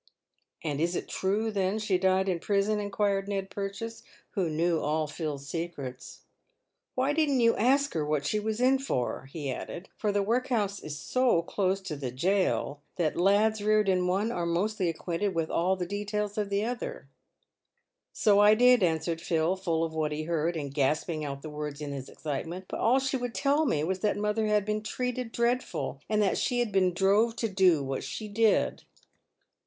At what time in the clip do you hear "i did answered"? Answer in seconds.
18.39-19.21